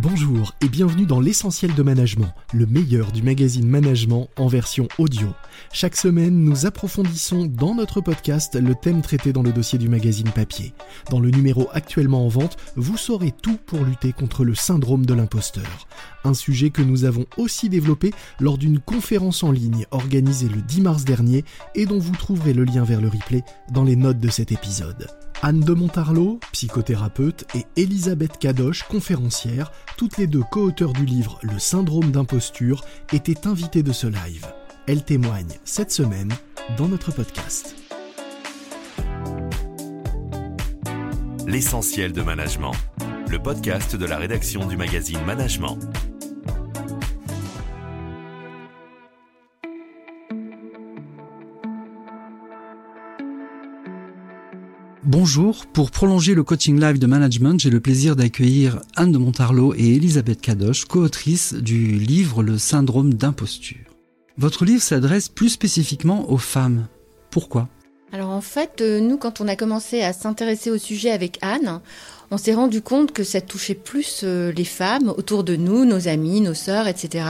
[0.00, 5.28] Bonjour et bienvenue dans l'essentiel de management, le meilleur du magazine Management en version audio.
[5.70, 10.30] Chaque semaine, nous approfondissons dans notre podcast le thème traité dans le dossier du magazine
[10.30, 10.72] papier.
[11.10, 15.12] Dans le numéro actuellement en vente, vous saurez tout pour lutter contre le syndrome de
[15.12, 15.86] l'imposteur.
[16.24, 20.80] Un sujet que nous avons aussi développé lors d'une conférence en ligne organisée le 10
[20.82, 21.44] mars dernier
[21.74, 25.08] et dont vous trouverez le lien vers le replay dans les notes de cet épisode.
[25.44, 31.58] Anne de Montarlot, psychothérapeute, et Elisabeth Kadosh, conférencière, toutes les deux co-auteurs du livre Le
[31.58, 34.46] syndrome d'imposture, étaient invitées de ce live.
[34.86, 36.32] Elles témoignent cette semaine
[36.78, 37.74] dans notre podcast.
[41.48, 42.72] L'essentiel de management,
[43.28, 45.76] le podcast de la rédaction du magazine Management.
[55.14, 59.74] Bonjour, pour prolonger le coaching live de management, j'ai le plaisir d'accueillir Anne de Montarlot
[59.74, 63.94] et Elisabeth Kadosh, co-autrices du livre Le syndrome d'imposture.
[64.38, 66.88] Votre livre s'adresse plus spécifiquement aux femmes.
[67.30, 67.68] Pourquoi?
[68.10, 71.82] Alors en fait, euh, nous, quand on a commencé à s'intéresser au sujet avec Anne,
[72.32, 76.08] on s'est rendu compte que ça touchait plus euh, les femmes autour de nous, nos
[76.08, 77.26] amis, nos sœurs, etc.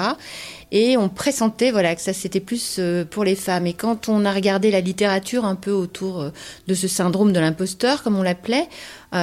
[0.70, 3.66] Et on pressentait voilà que ça c'était plus euh, pour les femmes.
[3.66, 6.30] Et quand on a regardé la littérature un peu autour euh,
[6.68, 8.68] de ce syndrome de l'imposteur, comme on l'appelait,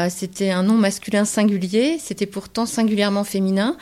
[0.10, 3.76] c'était un nom masculin singulier, c'était pourtant singulièrement féminin.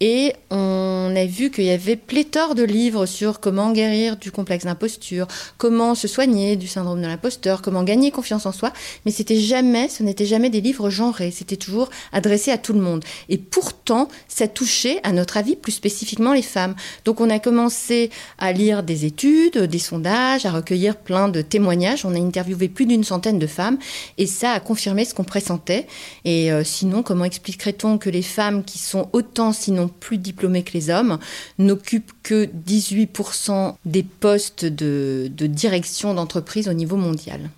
[0.00, 4.64] Et on a vu qu'il y avait pléthore de livres sur comment guérir du complexe
[4.64, 5.26] d'imposture,
[5.58, 8.72] comment se soigner du syndrome de l'imposteur, comment gagner confiance en soi.
[9.04, 11.30] Mais c'était jamais, ce n'était jamais des livres genrés.
[11.40, 13.02] C'était toujours adressé à tout le monde.
[13.30, 16.74] Et pourtant, ça touchait, à notre avis, plus spécifiquement les femmes.
[17.06, 22.04] Donc on a commencé à lire des études, des sondages, à recueillir plein de témoignages.
[22.04, 23.78] On a interviewé plus d'une centaine de femmes
[24.18, 25.86] et ça a confirmé ce qu'on pressentait.
[26.26, 30.74] Et euh, sinon, comment expliquerait-on que les femmes qui sont autant, sinon plus diplômées que
[30.74, 31.18] les hommes,
[31.58, 37.48] n'occupent que 18% des postes de direction d'entreprise au niveau mondial?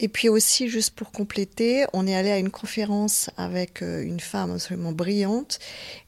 [0.00, 4.18] Et puis aussi, juste pour compléter, on est allé à une conférence avec euh, une
[4.18, 5.60] femme absolument brillante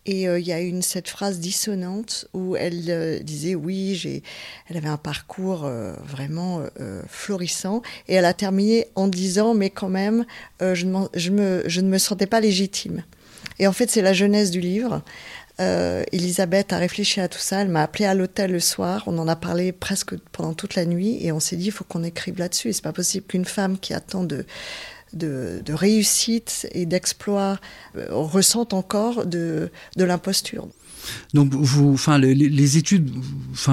[0.06, 4.24] et euh, il y a une cette phrase dissonante où elle euh, disait oui, j'ai,
[4.68, 5.70] elle avait un parcours
[6.04, 6.62] vraiment
[7.08, 10.24] florissant et elle a terminé en disant mais quand même,
[10.60, 13.04] je, me, je ne me sentais pas légitime.
[13.58, 15.02] Et en fait, c'est la jeunesse du livre.
[15.58, 17.62] Euh, Elisabeth a réfléchi à tout ça.
[17.62, 19.02] Elle m'a appelé à l'hôtel le soir.
[19.06, 21.84] On en a parlé presque pendant toute la nuit et on s'est dit il faut
[21.84, 22.72] qu'on écrive là-dessus.
[22.72, 24.44] C'est pas possible qu'une femme qui attend de
[25.12, 27.58] de, réussite et d'exploit
[27.96, 30.68] euh, ressente encore de, l'imposture.
[31.34, 33.10] Donc, vous, enfin, les, études,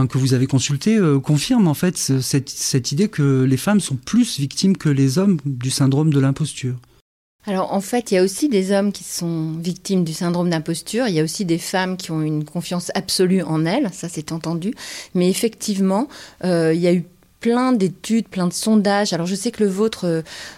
[0.10, 4.40] que vous avez consultées euh, confirment en fait cette idée que les femmes sont plus
[4.40, 6.76] victimes que les hommes du syndrome de l'imposture.
[7.46, 11.08] Alors en fait, il y a aussi des hommes qui sont victimes du syndrome d'imposture,
[11.08, 14.32] il y a aussi des femmes qui ont une confiance absolue en elles, ça c'est
[14.32, 14.74] entendu,
[15.14, 16.08] mais effectivement,
[16.46, 17.04] euh, il y a eu
[17.44, 19.12] plein d'études, plein de sondages.
[19.12, 20.06] Alors je sais que le vôtre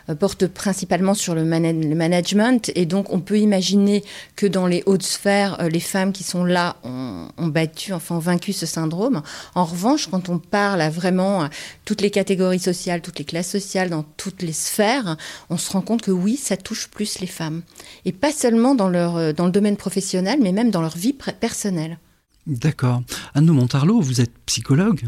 [0.08, 4.04] euh, porte principalement sur le, management et donc on peut imaginer
[4.36, 8.20] que dans les hautes sphères, euh, les femmes qui sont là ont, battu, enfin ont
[8.20, 9.24] vaincu ce syndrome.
[9.56, 11.50] En revanche, quand on parle à vraiment
[11.86, 15.18] toutes les catégories sociales, toutes les classes sociales, dans toutes les sphères,
[15.50, 17.64] on se rend compte que oui, ça touche plus les femmes.
[18.06, 21.14] Et pas seulement dans, leur, euh, dans le domaine professionnel, mais même dans leur vie
[21.14, 21.98] personnelle.
[22.46, 23.02] D'accord.
[23.34, 25.02] Anne Montarlot, vous êtes psychologue.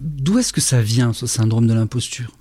[0.00, 2.32] D'où est-ce que ça vient, ce syndrome de l'imposture?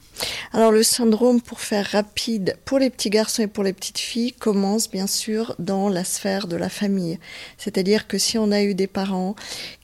[0.53, 4.31] Alors le syndrome, pour faire rapide, pour les petits garçons et pour les petites filles,
[4.31, 7.19] commence bien sûr dans la sphère de la famille.
[7.57, 9.35] C'est-à-dire que si on a eu des parents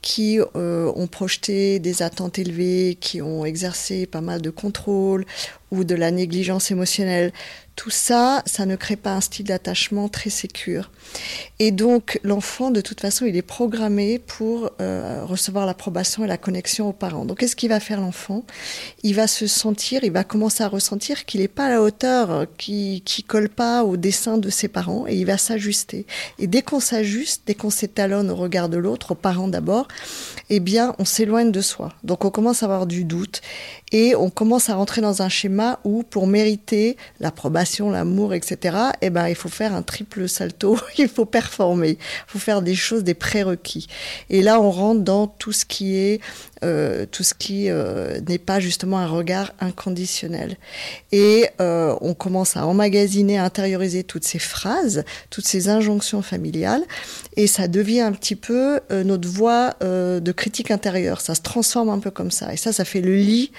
[0.01, 5.25] qui euh, ont projeté des attentes élevées, qui ont exercé pas mal de contrôle
[5.71, 7.33] ou de la négligence émotionnelle,
[7.81, 10.91] tout ça, ça ne crée pas un style d'attachement très sécure.
[11.57, 16.37] Et donc, l'enfant, de toute façon, il est programmé pour euh, recevoir l'approbation et la
[16.37, 17.25] connexion aux parents.
[17.25, 18.43] Donc, qu'est-ce qu'il va faire l'enfant?
[19.01, 22.45] Il va se sentir, il va commencer à ressentir qu'il n'est pas à la hauteur,
[22.59, 26.05] qu'il qui colle pas au dessin de ses parents, et il va s'ajuster.
[26.37, 29.87] Et dès qu'on s'ajuste, dès qu'on s'étalonne au regard de l'autre, aux parents d'abord,
[30.51, 31.93] eh bien, on s'éloigne de soi.
[32.03, 33.41] Donc, on commence à avoir du doute,
[33.91, 39.09] et on commence à rentrer dans un schéma où, pour mériter l'approbation, l'amour, etc., eh
[39.09, 41.97] ben, il faut faire un triple salto, il faut performer, il
[42.27, 43.87] faut faire des choses, des prérequis.
[44.29, 46.19] Et là, on rentre dans tout ce qui est,
[46.63, 50.57] euh, tout ce qui euh, n'est pas justement un regard inconditionnel.
[51.11, 56.83] Et euh, on commence à emmagasiner, à intérioriser toutes ces phrases, toutes ces injonctions familiales,
[57.35, 61.21] et ça devient un petit peu notre voie de critique intérieure.
[61.21, 62.53] Ça se transforme un peu comme ça.
[62.53, 63.51] Et ça, ça fait le lit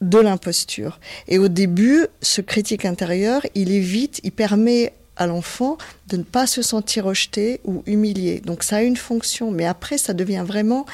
[0.00, 1.00] de l'imposture.
[1.28, 5.78] Et au début, ce critique intérieur, il évite, il permet à l'enfant
[6.08, 8.40] de ne pas se sentir rejeté ou humilié.
[8.44, 10.86] Donc ça a une fonction, mais après ça devient vraiment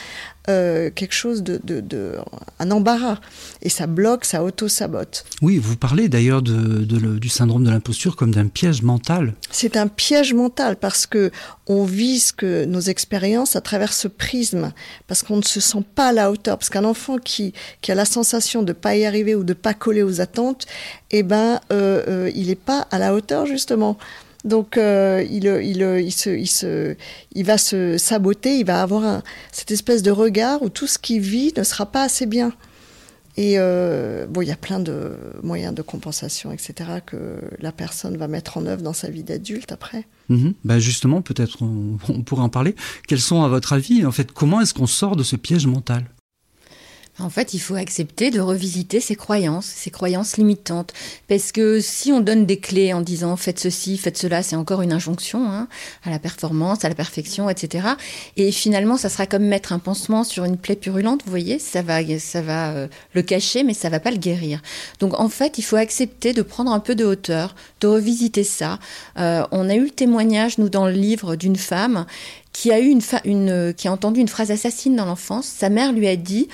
[0.48, 2.16] euh, quelque chose de, de,
[2.58, 3.20] un embarras
[3.60, 5.24] et ça bloque, ça auto-sabote.
[5.40, 9.34] Oui, vous parlez d'ailleurs de, du syndrome de l'imposture comme d'un piège mental.
[9.50, 11.30] C'est un piège mental parce que
[11.68, 14.72] on vit ce que nos expériences à travers ce prisme,
[15.06, 16.58] parce qu'on ne se sent pas à la hauteur.
[16.58, 19.74] Parce qu'un enfant qui, qui a la sensation de pas y arriver ou de pas
[19.74, 20.66] coller aux attentes,
[21.12, 23.96] eh ben, euh, euh, il n'est pas à la hauteur justement.
[24.44, 26.96] Donc euh, il, il, il, se, il, se,
[27.34, 29.22] il va se saboter, il va avoir
[29.52, 32.52] cette espèce de regard où tout ce qu'il vit ne sera pas assez bien.
[33.36, 35.12] Et euh, bon, il y a plein de
[35.42, 39.72] moyens de compensation, etc., que la personne va mettre en œuvre dans sa vie d'adulte
[39.72, 40.06] après.
[40.64, 42.74] Bah justement, peut-être on, on, pourrait en parler.
[43.08, 46.04] Quels sont, à votre avis, en fait, comment est-ce qu'on sort de ce piège mental?
[47.18, 50.94] En fait, il faut accepter de revisiter ses croyances, ses croyances limitantes.
[51.28, 54.80] Parce que si on donne des clés en disant faites ceci, faites cela, c'est encore
[54.80, 55.68] une injonction hein,
[56.04, 57.86] à la performance, à la perfection, etc.
[58.38, 61.22] Et finalement, ça sera comme mettre un pansement sur une plaie purulente.
[61.24, 64.62] Vous voyez, ça va, ça va euh, le cacher, mais ça va pas le guérir.
[64.98, 68.78] Donc en fait, il faut accepter de prendre un peu de hauteur, de revisiter ça.
[69.18, 72.06] Euh, on a eu le témoignage, nous, dans le livre, d'une femme
[72.52, 75.46] qui a eu une, une qui a entendu une phrase assassine dans l'enfance.
[75.46, 76.48] Sa mère lui a dit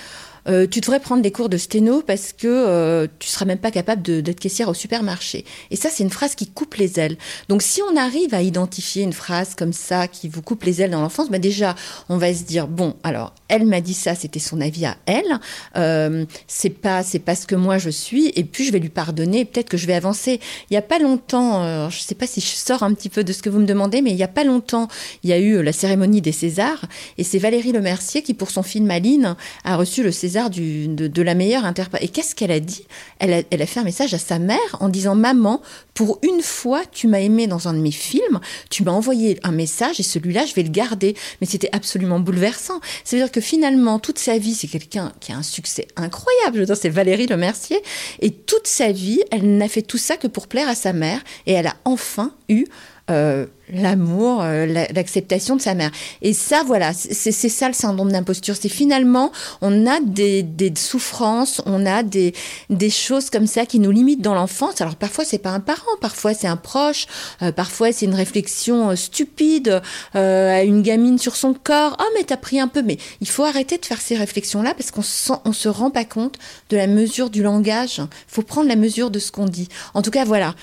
[0.49, 3.71] euh, tu devrais prendre des cours de sténo parce que euh, tu seras même pas
[3.71, 5.45] capable d'être caissière au supermarché.
[5.71, 7.17] Et ça, c'est une phrase qui coupe les ailes.
[7.49, 10.91] Donc, si on arrive à identifier une phrase comme ça qui vous coupe les ailes
[10.91, 11.75] dans l'enfance, bah déjà,
[12.09, 15.39] on va se dire bon, alors, elle m'a dit ça, c'était son avis à elle.
[15.77, 18.33] Euh, c'est pas, c'est pas ce que moi je suis.
[18.35, 19.45] Et puis, je vais lui pardonner.
[19.45, 20.41] Peut-être que je vais avancer.
[20.71, 23.25] Il y a pas longtemps, euh, je sais pas si je sors un petit peu
[23.25, 24.89] de ce que vous me demandez, mais il y a pas longtemps,
[25.23, 26.85] il y a eu la cérémonie des Césars,
[27.17, 31.35] et c'est Valérie Lemercier qui, pour son film Aline, a reçu le César de, la
[31.35, 32.03] meilleure interprète.
[32.03, 32.87] Et qu'est-ce qu'elle a dit?
[33.19, 35.61] Elle a, elle a, fait un message à sa mère en disant Maman,
[35.95, 38.41] pour une fois, tu m'as aimé dans un de mes films,
[38.71, 41.17] tu m'as envoyé un message et celui-là, je vais le garder.
[41.41, 42.81] Mais c'était absolument bouleversant.
[43.05, 46.55] C'est-à-dire que finalement, toute sa vie, c'est quelqu'un qui a un succès incroyable.
[46.55, 47.83] Je veux dire, c'est Valérie Lemercier.
[48.21, 51.21] Et toute sa vie, elle n'a fait tout ça que pour plaire à sa mère.
[51.47, 52.67] Et elle a enfin eu
[53.11, 55.91] euh, l'amour, euh, l'acceptation de sa mère.
[56.23, 58.55] Et ça, voilà, c'est ça le syndrome d'imposture.
[58.61, 62.35] C'est finalement, on a des, des, souffrances, on a des,
[62.71, 64.81] des choses comme ça qui nous limitent dans l'enfance.
[64.81, 67.07] Alors parfois, c'est pas un parent, parfois c'est un proche,
[67.43, 69.81] euh, parfois c'est une réflexion stupide
[70.15, 71.97] à une gamine sur son corps.
[72.01, 72.83] Oh, mais t'as pris un peu.
[72.83, 75.03] Mais il faut arrêter de faire ces réflexions-là parce qu'on
[75.45, 76.37] on se rend pas compte
[76.71, 78.01] de la mesure du langage.
[78.27, 79.69] Faut prendre la mesure de ce qu'on dit.
[79.95, 80.55] En tout cas, voilà,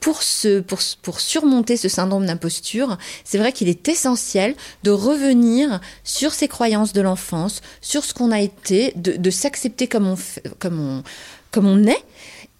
[0.00, 0.20] pour,
[0.66, 6.48] pour, pour surmonter ce syndrome d'imposture, c'est vrai qu'il est essentiel de revenir sur ses
[6.48, 10.16] croyances de l'enfance, sur ce qu'on a été, de, s'accepter comme on,
[10.58, 11.02] comme, on,
[11.50, 12.04] comme on est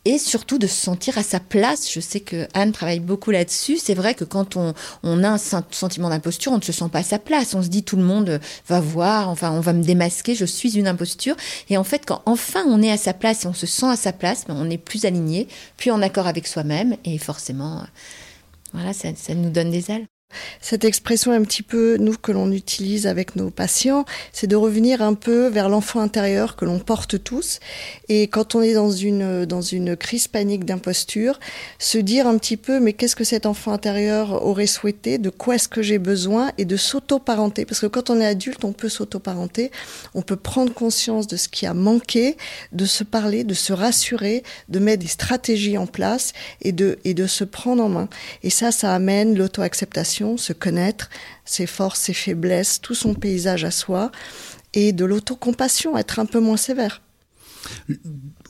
[0.04, 1.90] et surtout de se sentir à sa place.
[1.90, 3.78] Je sais que Anne travaille beaucoup là-dessus.
[3.78, 6.98] C'est vrai que quand on, on, a un sentiment d'imposture, on ne se sent pas
[7.00, 7.54] à sa place.
[7.54, 10.78] On se dit tout le monde va voir, enfin on va me démasquer, je suis
[10.78, 11.36] une imposture.
[11.70, 13.96] Et en fait, quand enfin on est à sa place et on se sent à
[13.96, 17.82] sa place, on est plus aligné, plus en accord avec soi-même et forcément
[18.74, 20.06] voilà, ça, nous donne des ailes.
[20.60, 25.02] Cette expression un petit peu, nous, que l'on utilise avec nos patients, c'est de revenir
[25.02, 27.60] un peu vers l'enfant intérieur que l'on porte tous.
[28.08, 31.38] Et quand on est dans une, dans une crise panique d'imposture,
[31.78, 35.56] se dire un petit peu, mais qu'est-ce que cet enfant intérieur aurait souhaité, de quoi
[35.56, 37.64] est-ce que j'ai besoin, et de s'auto-parenter.
[37.64, 39.70] Parce que quand on est adulte, on peut s'auto-parenter,
[40.14, 42.36] on peut prendre conscience de ce qui a manqué,
[42.72, 46.32] de se parler, de se rassurer, de mettre des stratégies en place
[46.62, 48.08] et de, et de se prendre en main.
[48.42, 51.10] Et ça, ça amène l'auto-acceptation se connaître,
[51.44, 54.10] ses forces, ses faiblesses, tout son paysage à soi,
[54.72, 57.00] et de l'autocompassion, être un peu moins sévère.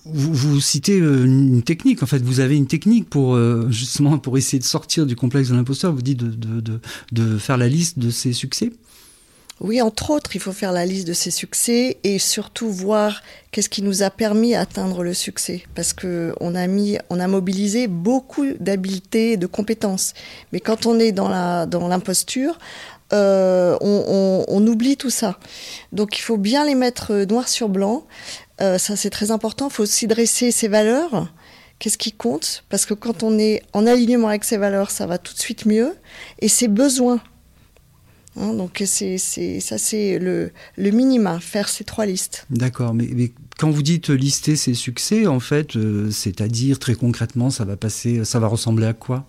[0.07, 4.37] Vous, citez euh, une technique, en fait, vous avez une technique pour euh, justement pour
[4.37, 5.93] essayer de sortir du complexe de l'imposteur.
[5.93, 6.81] Vous dites de,
[7.13, 8.73] de, faire la liste de ses succès.
[9.61, 13.69] Oui, entre autres, il faut faire la liste de ses succès et surtout voir qu'est-ce
[13.69, 15.63] qui nous a permis d'atteindre le succès.
[15.77, 20.13] Parce que on a mis, on a mobilisé beaucoup d'habiletés et de compétences.
[20.53, 22.59] Mais quand on est dans la dans l'imposture,
[23.13, 25.39] euh, on, oublie tout ça.
[25.93, 28.07] Donc il faut bien les mettre noir sur blanc.
[28.61, 29.69] Euh, ça c'est très important.
[29.69, 31.29] Il faut aussi dresser ses valeurs.
[31.79, 32.65] Qu'est-ce qui compte?
[32.71, 35.65] Parce que quand on est en alignement avec ses valeurs, ça va tout de suite
[35.65, 35.95] mieux.
[36.41, 37.21] Et ses besoins
[38.37, 42.47] Hein, donc c'est, ça c'est le, le minima, faire ces trois listes.
[42.51, 47.65] D'accord, mais, quand vous dites lister ses succès, en fait, euh, c'est-à-dire très concrètement, ça
[47.65, 49.27] va passer, ça va ressembler à quoi?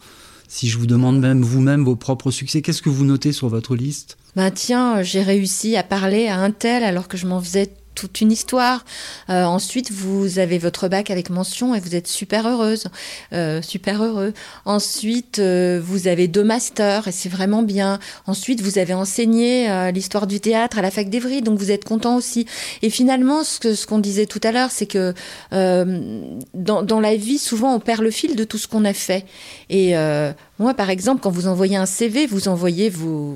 [0.47, 3.75] Si je vous demande même vous-même vos propres succès, qu'est-ce que vous notez sur votre
[3.75, 4.17] liste?
[4.35, 8.21] Ben tiens, j'ai réussi à parler à un tel alors que je m'en faisais toute
[8.21, 8.85] une histoire.
[9.29, 12.85] Euh, ensuite, vous avez votre bac avec mention et vous êtes super heureuse,
[13.33, 14.33] euh, super heureux.
[14.65, 17.99] Ensuite, euh, vous avez deux masters et c'est vraiment bien.
[18.27, 21.85] Ensuite, vous avez enseigné euh, l'histoire du théâtre à la fac d'Evry, donc vous êtes
[21.85, 22.45] content aussi.
[22.81, 25.13] Et finalement, ce que ce qu'on disait tout à l'heure, c'est que
[25.53, 26.21] euh,
[26.53, 29.25] dans, dans la vie, souvent, on perd le fil de tout ce qu'on a fait.
[29.69, 33.35] Et euh, moi, par exemple, quand vous envoyez un CV, vous envoyez vos,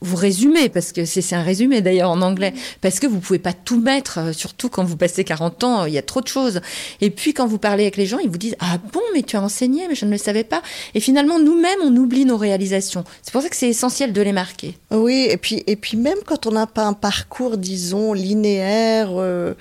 [0.00, 2.52] vos résumés, parce que c'est un résumé d'ailleurs en anglais,
[2.82, 5.94] parce que vous pouvez pas tout mettre, euh, surtout quand vous passez 40 ans, il
[5.94, 6.60] y a trop de choses.
[7.00, 9.36] Et puis quand vous parlez avec les gens, ils vous disent Ah bon, mais tu
[9.36, 10.60] as enseigné, mais je ne le savais pas.
[10.94, 13.04] Et finalement, nous-mêmes, on oublie nos réalisations.
[13.22, 14.76] C'est pour ça que c'est essentiel de les marquer.
[14.90, 19.54] Oui, et puis, et puis même quand on n'a pas un parcours, disons, linéaire, euh,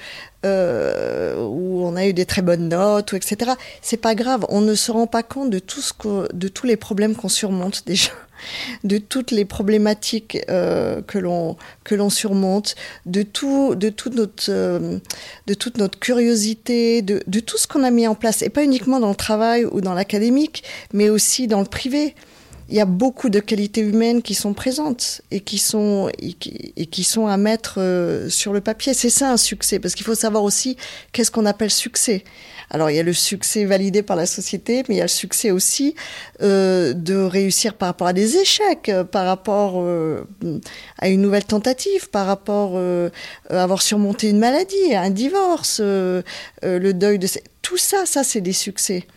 [0.46, 4.46] euh, où on a eu des très bonnes notes, ou etc., c'est pas grave.
[4.50, 5.94] On ne se rend pas compte de, tout ce
[6.34, 8.12] de tous les problèmes qu'on surmonte déjà,
[8.84, 14.46] de toutes les problématiques euh, que l'on que l'on surmonte, de tout, de toute notre,
[14.50, 15.00] euh,
[15.48, 18.64] de toute notre curiosité, de, de tout ce qu'on a mis en place, et pas
[18.64, 22.16] uniquement dans le travail ou dans l'académique, mais aussi dans le privé
[22.70, 27.04] il y a beaucoup de qualités humaines qui sont présentes et qui sont, et qui,
[27.04, 28.94] sont à mettre euh, sur le papier.
[28.94, 30.78] C'est ça un succès, parce qu'il faut savoir aussi
[31.12, 32.24] qu'est-ce qu'on appelle succès.
[32.70, 35.08] Alors il y a le succès validé par la société, mais il y a le
[35.08, 35.96] succès aussi
[36.44, 39.84] euh, de réussir par rapport à des échecs, euh, par rapport
[41.00, 46.24] à une nouvelle tentative, par rapport à avoir surmonté une maladie, un divorce, le
[46.92, 47.28] deuil de...
[47.64, 49.08] Tout ça, ça c'est des succès.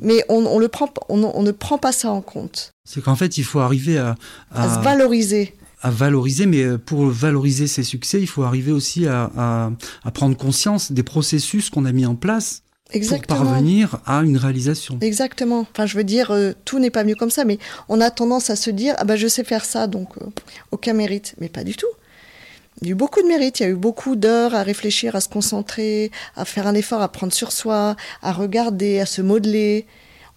[0.00, 2.72] Mais on, on, le prend, on, on ne prend pas ça en compte.
[2.84, 4.14] C'est qu'en fait, il faut arriver à,
[4.52, 8.72] à, à se valoriser à valoriser, mais euh, pour valoriser ses succès, il faut arriver
[8.72, 9.70] aussi à, à,
[10.04, 13.36] à prendre conscience des processus qu'on a mis en place Exactement.
[13.38, 14.98] pour parvenir à une réalisation.
[15.00, 15.66] Exactement.
[15.70, 18.50] Enfin, je veux dire, euh, tout n'est pas mieux comme ça, mais on a tendance
[18.50, 20.26] à se dire, ah ben je sais faire ça, donc euh,
[20.72, 21.34] aucun mérite.
[21.40, 21.86] Mais pas du tout.
[22.80, 25.16] Il y a eu beaucoup de mérite, il y a eu beaucoup d'heures à réfléchir,
[25.16, 29.20] à se concentrer, à faire un effort, à prendre sur soi, à regarder, à se
[29.20, 29.86] modeler.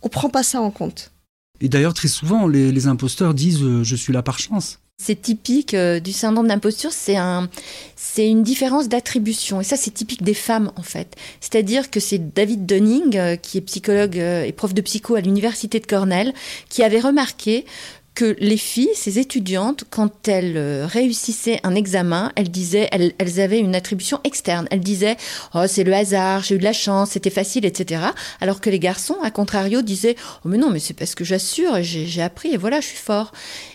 [0.01, 1.11] On prend pas ça en compte.
[1.59, 4.79] Et d'ailleurs, très souvent, les, les imposteurs disent euh, je suis là par chance.
[5.03, 7.49] C'est typique euh, du syndrome d'imposture, c'est un,
[7.95, 9.59] c'est une différence d'attribution.
[9.59, 11.15] Et ça, c'est typique des femmes, en fait.
[11.39, 15.21] C'est-à-dire que c'est David Dunning, euh, qui est psychologue euh, et prof de psycho à
[15.21, 16.35] l'université de Cornell,
[16.69, 17.65] qui avait remarqué
[18.13, 23.59] que les filles, ces étudiantes, quand elles euh, réussissaient un examen, elles disaient, elles, avaient
[23.59, 24.67] une attribution externe.
[24.69, 25.17] Elles disaient,
[25.55, 28.01] oh c'est le hasard, j'ai eu de la chance, c'était facile, etc.
[28.41, 31.81] Alors que les garçons, à contrario, disaient, oh mais non, mais c'est parce que j'assure,
[31.81, 33.31] j'ai appris et voilà, je suis fort.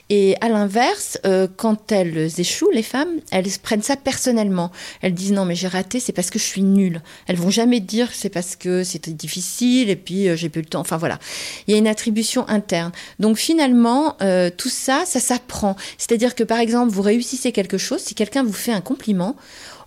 [0.09, 4.71] Et à l'inverse, euh, quand elles échouent, les femmes, elles prennent ça personnellement.
[5.03, 7.03] Elles disent non mais j'ai raté, c'est parce que je suis nulle.
[7.27, 10.69] Elles vont jamais dire c'est parce que c'était difficile et puis euh, j'ai plus le
[10.69, 10.81] temps.
[10.81, 11.19] Enfin voilà,
[11.67, 12.93] il y a une attribution interne.
[13.19, 15.75] Donc finalement, euh, tout ça, ça s'apprend.
[15.99, 19.35] C'est-à-dire que par exemple, vous réussissez quelque chose, si quelqu'un vous fait un compliment,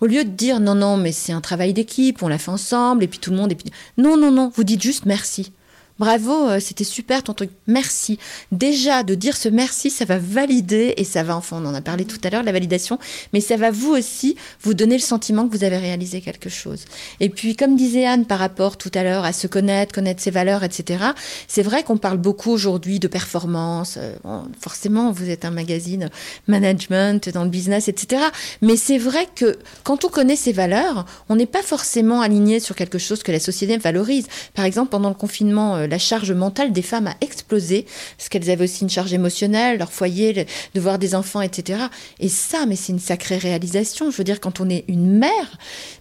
[0.01, 3.03] au lieu de dire non non mais c'est un travail d'équipe, on l'a fait ensemble
[3.03, 5.53] et puis tout le monde et puis non non non, vous dites juste merci.
[5.99, 7.49] Bravo, euh, c'était super ton truc.
[7.67, 8.19] Merci.
[8.53, 11.81] Déjà, de dire ce merci, ça va valider et ça va, enfin, on en a
[11.81, 12.97] parlé tout à l'heure, la validation,
[13.33, 16.85] mais ça va vous aussi vous donner le sentiment que vous avez réalisé quelque chose.
[17.19, 20.31] Et puis, comme disait Anne par rapport tout à l'heure à se connaître, connaître ses
[20.31, 21.03] valeurs, etc.,
[21.49, 23.97] c'est vrai qu'on parle beaucoup aujourd'hui de performance.
[23.97, 24.15] Euh,
[24.61, 26.09] forcément, vous êtes un magazine
[26.47, 28.23] management dans le business, etc.
[28.61, 32.77] Mais c'est vrai que quand on connaît ses valeurs, on n'est pas forcément aligné sur
[32.77, 34.27] quelque chose que la société valorise.
[34.53, 37.85] Par exemple, pendant le confinement, euh, la charge mentale des femmes a explosé,
[38.17, 41.83] parce qu'elles avaient aussi une charge émotionnelle, leur foyer, le- de voir des enfants, etc.
[42.19, 44.11] Et ça, mais c'est une sacrée réalisation.
[44.11, 45.57] Je veux dire, quand on est une mère,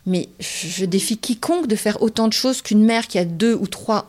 [0.07, 3.67] mais je défie quiconque de faire autant de choses qu'une mère qui a deux ou
[3.67, 4.05] trois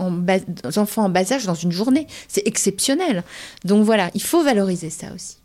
[0.75, 2.07] enfants en bas âge dans une journée.
[2.27, 3.23] C'est exceptionnel.
[3.65, 5.37] Donc voilà, il faut valoriser ça aussi.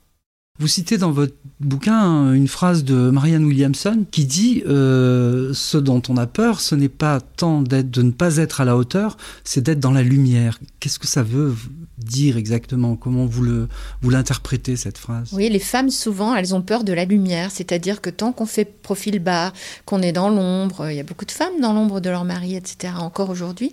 [0.60, 6.00] Vous citez dans votre bouquin une phrase de Marianne Williamson qui dit euh, ce dont
[6.08, 9.62] on a peur, ce n'est pas tant de ne pas être à la hauteur, c'est
[9.62, 10.60] d'être dans la lumière.
[10.78, 11.56] Qu'est-ce que ça veut
[11.98, 12.94] dire exactement?
[12.94, 13.66] Comment vous
[14.00, 15.30] vous l'interprétez cette phrase?
[15.32, 17.50] Oui, les femmes, souvent, elles ont peur de la lumière.
[17.50, 19.52] C'est-à-dire que tant qu'on fait profil bas,
[19.86, 22.54] qu'on est dans l'ombre, il y a beaucoup de femmes dans l'ombre de leur mari,
[22.54, 23.72] etc., encore aujourd'hui.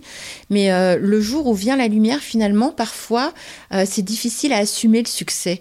[0.50, 3.32] Mais euh, le jour où vient la lumière, finalement, parfois,
[3.72, 5.60] euh, c'est difficile à assumer le succès.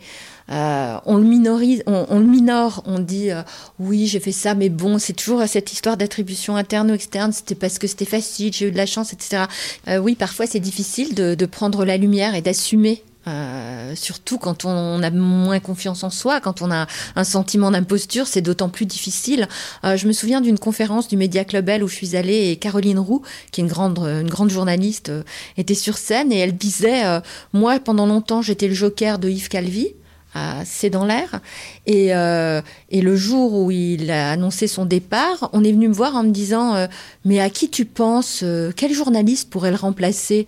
[0.51, 3.41] Euh, on le minorise, on, on le minore, on dit euh,
[3.79, 7.31] oui j'ai fait ça, mais bon c'est toujours cette histoire d'attribution interne ou externe.
[7.31, 9.43] C'était parce que c'était facile, j'ai eu de la chance, etc.
[9.88, 14.65] Euh, oui parfois c'est difficile de, de prendre la lumière et d'assumer euh, surtout quand
[14.65, 18.86] on, a moins confiance en soi, quand on a un sentiment d'imposture, c'est d'autant plus
[18.86, 19.48] difficile.
[19.84, 22.55] Euh, je me souviens d'une conférence du Media Club L où je suis allée et
[22.55, 25.24] Caroline Roux, qui est une grande, une grande journaliste, euh,
[25.58, 27.20] était sur scène et elle disait euh,
[27.53, 29.93] Moi, pendant longtemps, j'étais le joker de Yves Calvi.
[30.66, 31.42] C'est dans l'air.
[31.86, 35.94] Et, euh, et, le jour où il a annoncé son départ, on est venu me
[35.94, 36.88] voir en me disant euh,
[37.26, 38.44] Mais à qui tu penses
[38.76, 40.48] Quel journaliste pourrait le remplacer?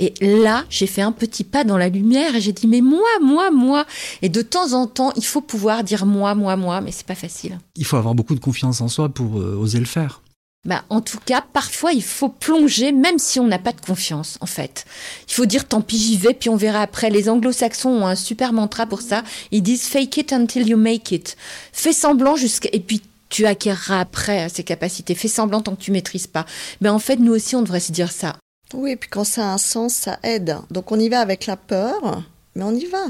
[0.00, 3.00] Et là, j'ai fait un petit pas dans la lumière et j'ai dit mais moi,
[3.22, 3.86] moi, moi.
[4.22, 7.14] Et de temps en temps, il faut pouvoir dire moi, moi, moi, mais c'est pas
[7.14, 7.60] facile.
[7.76, 10.20] Il faut avoir beaucoup de confiance en soi pour oser le faire.
[10.64, 14.38] Bah, en tout cas, parfois, il faut plonger, même si on n'a pas de confiance,
[14.40, 14.86] en fait.
[15.28, 17.10] Il faut dire, tant pis, j'y vais, puis on verra après.
[17.10, 19.24] Les anglo-saxons ont un super mantra pour ça.
[19.50, 21.36] Ils disent, fake it until you make it.
[21.72, 25.14] Fais semblant jusqu'à, et puis tu acquerras après ces capacités.
[25.14, 26.46] Fais semblant tant que tu maîtrises pas.
[26.80, 28.36] Mais en fait, nous aussi, on devrait se dire ça.
[28.72, 30.56] Oui, et puis quand ça a un sens, ça aide.
[30.70, 32.22] Donc on y va avec la peur,
[32.54, 33.04] mais on y va.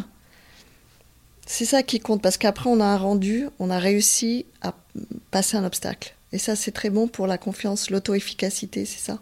[1.46, 4.74] C'est ça qui compte, parce qu'après, on a un rendu, on a réussi à
[5.30, 6.14] passer un obstacle.
[6.34, 9.20] Et ça, c'est très bon pour la confiance, l'auto-efficacité, c'est ça?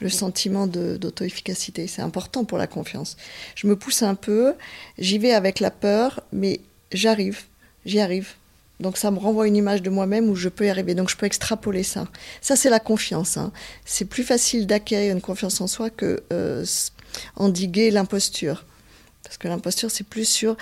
[0.00, 3.16] Le sentiment d'auto-efficacité, c'est important pour la confiance.
[3.54, 4.54] Je me pousse un peu,
[4.98, 6.58] j'y vais avec la peur, mais
[6.90, 7.42] j'arrive,
[7.86, 8.30] j'y arrive.
[8.80, 10.96] Donc ça me renvoie une image de moi-même où je peux y arriver.
[10.96, 12.08] Donc je peux extrapoler ça.
[12.40, 13.36] Ça, c'est la confiance.
[13.36, 13.52] Hein.
[13.84, 16.64] C'est plus facile d'acquérir une confiance en soi que euh,
[17.36, 18.64] endiguer l'imposture.
[19.22, 20.56] Parce que l'imposture, c'est plus sur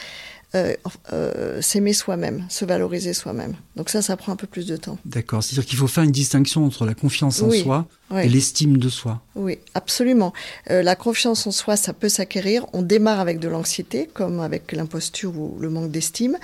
[0.57, 0.75] euh,
[1.12, 3.54] euh, s'aimer soi-même, se valoriser soi-même.
[3.76, 4.99] Donc ça, ça prend un peu plus de temps.
[5.04, 8.88] D'accord, c'est-à-dire qu'il faut faire une distinction entre la confiance en soi et l'estime de
[8.88, 9.23] soi.
[9.37, 10.33] Oui, absolument.
[10.73, 12.66] Euh, la confiance en soi, ça peut s'acquérir.
[12.73, 16.37] On démarre avec de l'anxiété, comme avec l'imposture ou le manque d'estime.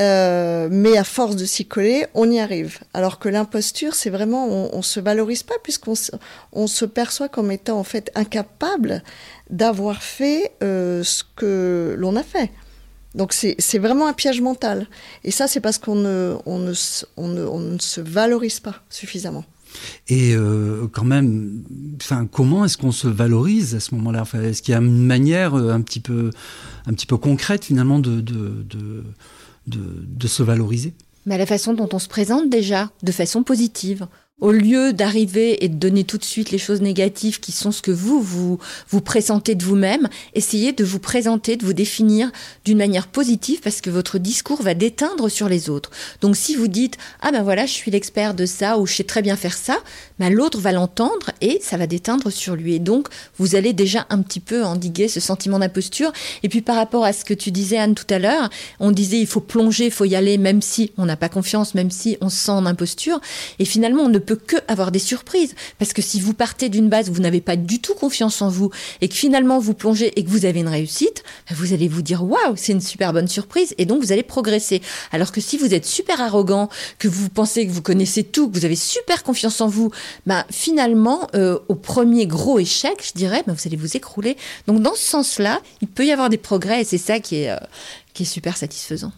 [0.00, 2.80] mais à force de s'y coller, on y arrive.
[2.92, 5.94] Alors que l'imposture, c'est vraiment, on, ne se valorise pas puisqu'on
[6.52, 9.02] on se perçoit comme étant en fait incapable
[9.48, 12.50] d'avoir fait ce que l'on a fait.
[13.14, 14.86] Donc c'est vraiment un piège mental.
[15.24, 16.72] Et ça, c'est parce qu'on ne, on ne,
[17.16, 19.44] on ne, on ne, se valorise pas suffisamment.
[20.08, 21.62] Et euh, quand même,
[22.00, 24.22] enfin, comment est-ce qu'on se valorise à ce moment-là?
[24.22, 26.30] Enfin, Est-ce qu'il y a une manière euh, un petit peu,
[26.86, 29.04] un petit peu concrète finalement de, de, de,
[29.68, 30.92] de, de se valoriser?
[31.26, 34.06] Mais la façon dont on se présente déjà, de façon positive
[34.40, 37.82] au lieu d'arriver et de donner tout de suite les choses négatives qui sont ce
[37.82, 42.30] que vous vous vous présentez de vous-même, essayez de vous présenter, de vous définir
[42.64, 45.90] d'une manière positive parce que votre discours va déteindre sur les autres.
[46.20, 49.04] Donc si vous dites ah ben voilà je suis l'expert de ça ou je sais
[49.04, 49.78] très bien faire ça,
[50.18, 54.06] ben l'autre va l'entendre et ça va déteindre sur lui et donc vous allez déjà
[54.10, 56.12] un petit peu endiguer ce sentiment d'imposture.
[56.42, 59.18] Et puis par rapport à ce que tu disais Anne tout à l'heure, on disait
[59.18, 62.16] il faut plonger, il faut y aller même si on n'a pas confiance, même si
[62.20, 63.20] on se sent en imposture
[63.58, 65.54] et finalement on ne peut que avoir des surprises.
[65.78, 68.48] Parce que si vous partez d'une base où vous n'avez pas du tout confiance en
[68.48, 71.88] vous et que finalement vous plongez et que vous avez une réussite, ben vous allez
[71.88, 74.82] vous dire waouh, c'est une super bonne surprise et donc vous allez progresser.
[75.12, 78.58] Alors que si vous êtes super arrogant, que vous pensez que vous connaissez tout, que
[78.58, 79.90] vous avez super confiance en vous,
[80.26, 84.36] ben finalement euh, au premier gros échec, je dirais, ben vous allez vous écrouler.
[84.66, 87.50] Donc dans ce sens-là, il peut y avoir des progrès et c'est ça qui est,
[87.50, 87.56] euh,
[88.14, 89.12] qui est super satisfaisant.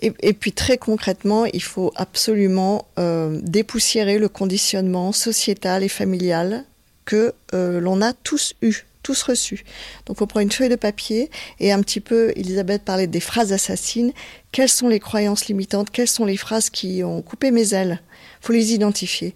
[0.00, 6.64] Et, puis très concrètement, il faut absolument euh, dépoussiérer le conditionnement sociétal et familial
[7.04, 9.64] que euh, l'on a tous eu, tous reçus.
[10.06, 13.52] Donc on prend une feuille de papier et un petit peu, Elisabeth parlait des phrases
[13.52, 14.12] assassines.
[14.52, 15.90] Quelles sont les croyances limitantes?
[15.90, 18.00] Quelles sont les phrases qui ont coupé mes ailes?
[18.40, 19.34] Faut les identifier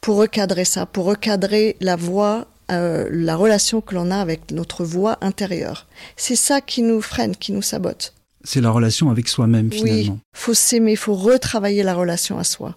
[0.00, 4.84] pour recadrer ça, pour recadrer la voix euh, la relation que l'on a avec notre
[4.84, 5.86] voix intérieure.
[6.16, 8.12] C'est ça qui nous freine, qui nous sabote
[8.44, 10.14] c'est la relation avec soi-même finalement.
[10.14, 12.76] Oui, faut s'aimer, faut retravailler la relation à soi.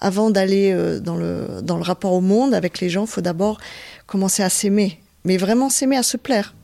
[0.00, 3.60] Avant d'aller euh, dans le dans le rapport au monde avec les gens, faut d'abord
[4.06, 6.54] commencer à s'aimer, mais vraiment s'aimer à se plaire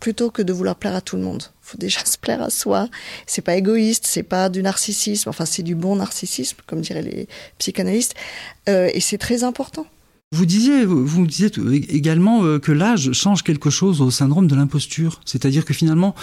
[0.00, 1.44] plutôt que de vouloir plaire à tout le monde.
[1.60, 2.88] Faut déjà se plaire à soi.
[3.26, 5.28] C'est pas égoïste, c'est pas du narcissisme.
[5.28, 8.14] Enfin, c'est du bon narcissisme, comme diraient les psychanalystes,
[8.68, 9.86] euh, et c'est très important.
[10.32, 11.50] Vous disiez, vous disiez
[11.88, 16.14] également euh, que l'âge change quelque chose au syndrome de l'imposture, c'est-à-dire que finalement,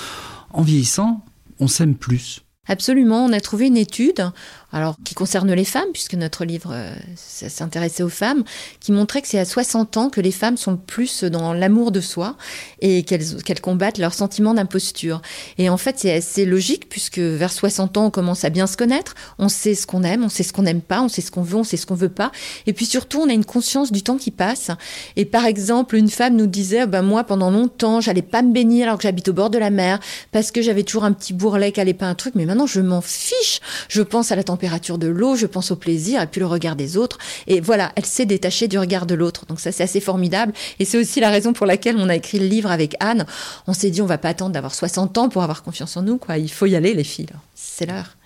[0.51, 1.25] en vieillissant,
[1.59, 2.46] on s'aime plus.
[2.67, 4.31] Absolument, on a trouvé une étude
[4.73, 8.43] alors qui concerne les femmes, puisque notre livre euh, s'intéressait aux femmes,
[8.81, 12.01] qui montrait que c'est à 60 ans que les femmes sont plus dans l'amour de
[12.01, 12.35] soi
[12.81, 15.21] et qu'elles combattent leur sentiment d'imposture.
[15.57, 18.75] Et en fait, c'est assez logique, puisque vers 60 ans, on commence à bien se
[18.75, 21.31] connaître, on sait ce qu'on aime, on sait ce qu'on n'aime pas, on sait ce
[21.31, 22.31] qu'on veut, on sait ce qu'on veut pas.
[22.65, 24.71] Et puis surtout, on a une conscience du temps qui passe.
[25.15, 28.83] Et par exemple, une femme nous disait, ben moi, pendant longtemps, j'allais pas me baigner
[28.83, 29.99] alors que j'habite au bord de la mer,
[30.33, 33.01] parce que j'avais toujours un petit bourrelet qui allait pas un truc, mais je m'en
[33.01, 33.59] fiche.
[33.89, 36.75] Je pense à la température de l'eau, je pense au plaisir et puis le regard
[36.75, 37.17] des autres.
[37.45, 39.45] Et voilà, elle s'est détachée du regard de l'autre.
[39.45, 40.53] Donc ça, c'est assez formidable.
[40.79, 43.25] Et c'est aussi la raison pour laquelle on a écrit le livre avec Anne.
[43.67, 46.17] On s'est dit, on va pas attendre d'avoir 60 ans pour avoir confiance en nous,
[46.17, 46.37] quoi.
[46.37, 47.27] Il faut y aller, les filles.
[47.53, 48.17] C'est l'heure.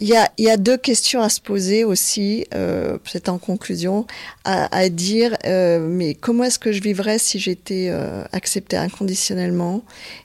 [0.00, 3.38] Il y, a, il y a deux questions à se poser aussi, euh, peut-être en
[3.38, 4.06] conclusion,
[4.44, 9.82] à, à dire, euh, mais comment est-ce que je vivrais si j'étais euh, acceptée inconditionnellement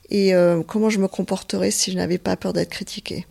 [0.10, 3.26] et euh, comment je me comporterais si je n'avais pas peur d'être critiquée?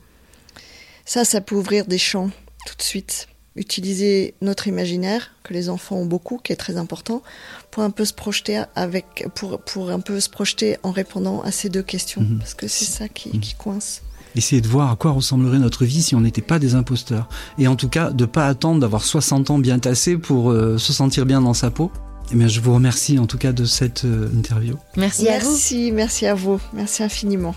[1.07, 2.31] Ça, ça peut ouvrir des champs
[2.67, 3.29] tout de suite.
[3.57, 7.23] Utiliser notre imaginaire, que les enfants ont beaucoup, qui est très important,
[7.71, 11.53] pour un peu se projeter avec, pour, pour un peu se projeter en répondant à
[11.53, 12.39] ces deux questions, Mhm.
[12.39, 13.41] parce que c'est ça qui, Mhm.
[13.41, 14.03] qui coince.
[14.37, 17.29] Essayer de voir à quoi ressemblerait notre vie si on n'était pas des imposteurs.
[17.59, 20.93] Et en tout cas, de pas attendre d'avoir 60 ans bien tassés pour euh, se
[20.93, 21.91] sentir bien dans sa peau.
[22.33, 24.77] Eh bien, je vous remercie en tout cas de cette euh, interview.
[24.97, 25.51] Merci, à vous.
[25.51, 26.59] Merci, merci à vous.
[26.73, 27.55] Merci infiniment.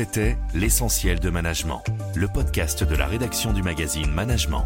[0.00, 1.82] C'était L'essentiel de management,
[2.14, 4.64] le podcast de la rédaction du magazine Management.